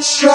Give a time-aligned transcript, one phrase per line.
[0.00, 0.30] Jorge.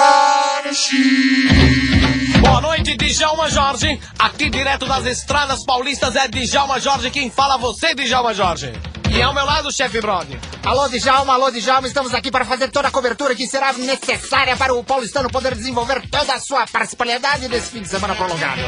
[2.40, 3.98] Boa noite, Djalma Jorge.
[4.16, 8.72] Aqui direto das estradas paulistas é Djalma Jorge quem fala você, Djalma Jorge.
[9.18, 10.38] E ao meu lado, chefe Brody.
[10.64, 14.72] Alô, Djalma, alô, Djalma, estamos aqui para fazer toda a cobertura que será necessária para
[14.72, 18.60] o paulistano poder desenvolver toda a sua participalidade nesse fim de semana prolongado.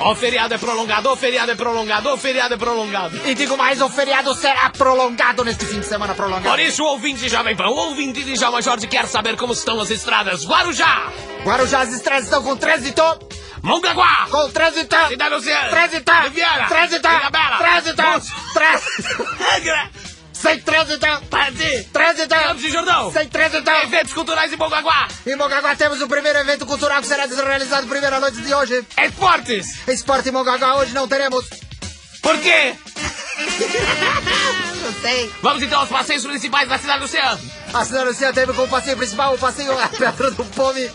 [0.00, 3.26] O feriado é prolongado, o feriado é prolongado, o feriado é prolongado.
[3.26, 6.50] E digo mais, o feriado será prolongado neste fim de semana prolongado.
[6.50, 9.54] Por isso, o ouvinte de Jovem Pan, o ouvinte de Djalma Jorge quer saber como
[9.54, 10.44] estão as estradas.
[10.44, 11.10] Guarujá!
[11.42, 13.02] Guarujá, as estradas estão com trânsito.
[13.62, 14.26] Mongaguá!
[14.30, 14.96] Com trânsito.
[15.08, 15.68] Cidade Oceana!
[15.68, 16.12] Trânsito.
[16.12, 16.66] Riviera!
[16.66, 17.08] Trânsito.
[17.08, 17.58] Ilhabela!
[17.58, 18.02] Trânsito.
[18.54, 19.28] Trânsito.
[19.56, 19.90] Angra!
[20.32, 21.06] Sem trânsito.
[21.28, 21.84] Pati!
[21.92, 22.28] Trânsito.
[22.34, 23.12] Campos de Jordão!
[23.12, 23.70] Sem trânsito.
[23.70, 25.08] Eventos culturais em Mongaguá!
[25.26, 28.84] Em Mongaguá temos o primeiro evento cultural que será realizado primeira noite de hoje.
[28.96, 29.86] Esportes!
[29.86, 31.44] Esporte em Mongaguá hoje não teremos.
[32.22, 32.74] Por quê?
[34.82, 35.32] Não sei.
[35.42, 37.40] Vamos então aos passeios principais da cidade do Oceano.
[37.72, 40.90] A cidade do Oceano teve como passeio principal o passeio Pedra do Pome.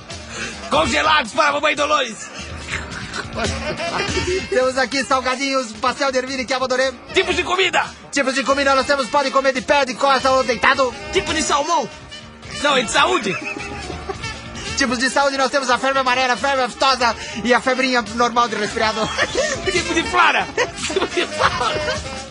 [0.69, 2.34] Congelados para a Mamãe Dolores.
[4.49, 6.91] Temos aqui salgadinhos, pastel de ervilha que eu adorei.
[7.13, 7.83] Tipos de comida.
[8.11, 10.93] Tipos de comida nós temos, pode comer de pé, de costa ou deitado.
[11.11, 11.89] Tipo de salmão.
[12.63, 13.35] Não, é de saúde.
[14.77, 18.47] Tipos de saúde nós temos a febre amarela, a febre aftosa e a febrinha normal
[18.47, 19.01] de resfriado.
[19.71, 20.47] tipo de flora.
[20.87, 22.25] Tipo de flora.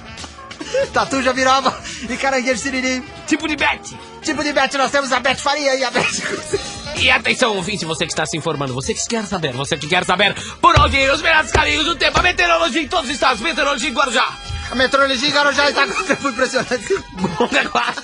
[0.93, 3.03] Tatu jabiroba e caranguejo siriri.
[3.27, 3.97] Tipo de bet.
[4.23, 6.74] Tipo de Beth nós temos a Beth Faria e a Beth...
[6.97, 10.05] E atenção, ouvinte, você que está se informando, você que quer saber, você que quer
[10.05, 13.41] saber por onde ir os melhores caminhos do tempo, a meteorologia em todos os estados,
[13.43, 14.27] meteorologia em Guarujá.
[14.71, 17.05] A meteorologia em Guarujá está com tempo impressionante.
[17.39, 17.95] Mongaguá.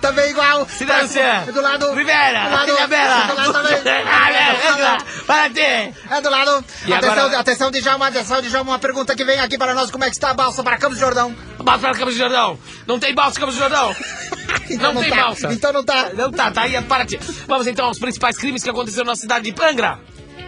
[0.00, 0.62] Também igual.
[0.62, 1.48] Oceano.
[1.48, 1.92] É do lado.
[1.94, 2.44] Rivera.
[2.48, 2.68] Do lado.
[2.70, 3.24] Ilhabela.
[3.24, 3.82] É do lado também.
[5.26, 5.94] Para ti.
[6.10, 6.64] É do lado.
[6.86, 9.90] E atenção, agora- atenção, Djalma, atenção, Djalma, uma pergunta que vem aqui para nós.
[9.90, 11.34] Como é que está a balsa para Campos do Jordão?
[11.62, 12.58] Balsa para Campos do Jordão.
[12.86, 13.94] Não tem balsa em Campos do Jordão.
[14.74, 15.16] Então Não tem tá.
[15.16, 15.52] balsa.
[15.52, 16.10] Então não tá.
[16.14, 17.18] Não tá, tá aí, para ti.
[17.46, 19.98] Vamos então aos principais crimes que aconteceram na cidade de Angra.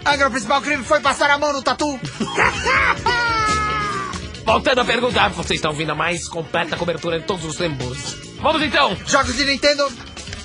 [0.07, 1.99] Angra, o principal crime foi passar a mão no tatu.
[4.45, 8.17] Voltando à pergunta, vocês estão ouvindo a mais completa cobertura de todos os tempos.
[8.41, 9.91] Vamos então, Jogos de Nintendo.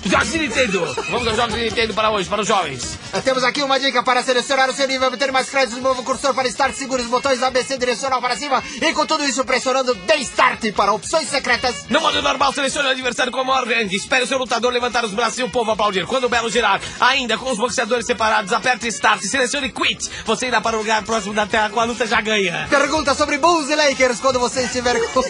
[0.06, 0.80] jogos de Nintendo.
[1.10, 2.98] Vamos aos jogos de Nintendo para hoje, para os jovens.
[3.24, 6.32] Temos aqui uma dica para selecionar o seu nível, obter mais créditos no novo cursor
[6.32, 10.14] para estar seguro, os botões ABC direcional para cima e com tudo isso pressionando D
[10.18, 11.86] Start para opções secretas.
[11.88, 13.88] No modo normal, selecione o adversário como ordem.
[13.94, 16.06] Espere o seu lutador levantar os braços e o povo aplaudir.
[16.06, 20.08] Quando o belo girar, ainda com os boxeadores separados, aperte Start e selecione Quit.
[20.24, 22.68] Você irá para o lugar próximo da tela com a luta já ganha.
[22.70, 25.22] Pergunta sobre Bulls e Lakers quando você estiver com...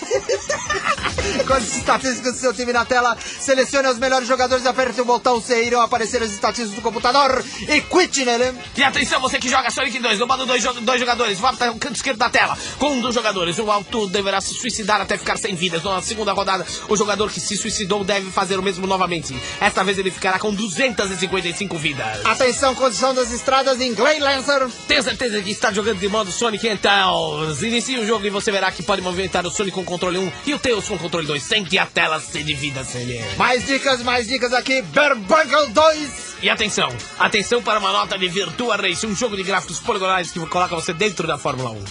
[1.46, 3.16] com as estatísticas do seu time na tela.
[3.40, 5.64] Selecione os melhores jogadores e aperte o botão C.
[5.64, 8.53] Irão aparecer as estatísticas do computador e quit nele.
[8.76, 11.78] E atenção, você que joga Sonic 2, no modo dois, dois jogadores, vá para o
[11.78, 12.58] canto esquerdo da tela.
[12.78, 15.84] Com um dos jogadores, o alto deverá se suicidar até ficar sem vidas.
[15.84, 19.41] Na segunda rodada, o jogador que se suicidou deve fazer o mesmo novamente.
[19.60, 22.26] Esta vez ele ficará com 255 vidas.
[22.26, 24.69] Atenção, condição das estradas em Glen Lancer.
[24.88, 27.54] Tenho certeza que está jogando de modo Sonic então.
[27.62, 30.54] Inicie o jogo e você verá que pode movimentar o Sonic com controle 1 e
[30.54, 33.37] o Tails com controle 2 sem que a tela se divida sem ele.
[33.37, 34.82] Mais dicas, mais dicas aqui.
[34.82, 36.29] Berbunkle 2.
[36.42, 40.40] E atenção, atenção para uma nota de Virtua Race, um jogo de gráficos poligonais que
[40.46, 41.84] coloca você dentro da Fórmula 1.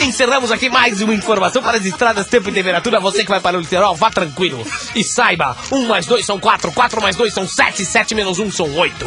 [0.06, 2.98] Encerramos aqui mais uma informação para as estradas, tempo e temperatura.
[2.98, 4.66] Você que vai para o litoral, vá tranquilo.
[4.94, 8.50] E saiba, 1 mais 2 são 4, 4 mais 2 são 7, 7 menos 1
[8.50, 9.06] são 8.